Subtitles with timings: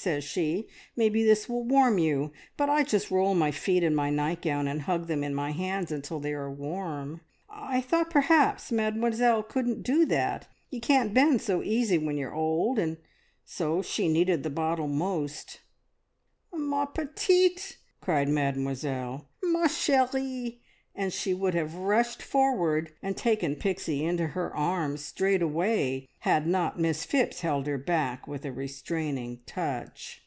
[0.00, 4.10] says she, `maybe this will warm you,' but I just roll my feet in my
[4.10, 7.20] nightgown and hug them in my hands until they are warm.
[7.50, 10.46] I thought perhaps Mademoiselle couldn't do that.
[10.70, 12.78] Ye can't bend so easy when you're old,
[13.44, 15.62] so she needed the bottle most."
[16.54, 19.26] "Ma petite!" cried Mademoiselle.
[19.42, 20.60] "Ma cherie!"
[20.94, 26.44] and she would have rushed forward and taken Pixie into her arms straight away, had
[26.44, 30.22] not Miss Phipps held her back with a restraining touch.